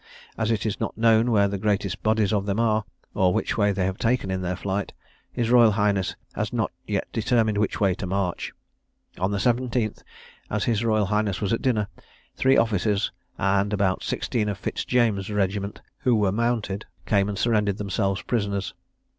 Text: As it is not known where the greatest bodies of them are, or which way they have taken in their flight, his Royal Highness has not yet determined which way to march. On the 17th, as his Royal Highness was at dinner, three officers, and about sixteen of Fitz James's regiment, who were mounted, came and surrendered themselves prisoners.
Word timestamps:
As 0.35 0.49
it 0.49 0.65
is 0.65 0.79
not 0.79 0.97
known 0.97 1.29
where 1.29 1.47
the 1.47 1.59
greatest 1.59 2.01
bodies 2.01 2.33
of 2.33 2.47
them 2.47 2.59
are, 2.59 2.85
or 3.13 3.31
which 3.35 3.55
way 3.55 3.71
they 3.71 3.85
have 3.85 3.99
taken 3.99 4.31
in 4.31 4.41
their 4.41 4.55
flight, 4.55 4.93
his 5.31 5.51
Royal 5.51 5.69
Highness 5.73 6.15
has 6.33 6.51
not 6.51 6.71
yet 6.87 7.07
determined 7.13 7.59
which 7.59 7.79
way 7.79 7.93
to 7.93 8.07
march. 8.07 8.51
On 9.19 9.29
the 9.29 9.37
17th, 9.37 10.01
as 10.49 10.63
his 10.63 10.83
Royal 10.83 11.05
Highness 11.05 11.39
was 11.39 11.53
at 11.53 11.61
dinner, 11.61 11.87
three 12.35 12.57
officers, 12.57 13.11
and 13.37 13.71
about 13.73 14.01
sixteen 14.01 14.49
of 14.49 14.57
Fitz 14.57 14.85
James's 14.85 15.29
regiment, 15.29 15.81
who 15.99 16.15
were 16.15 16.31
mounted, 16.31 16.85
came 17.05 17.29
and 17.29 17.37
surrendered 17.37 17.77
themselves 17.77 18.23
prisoners. 18.23 18.73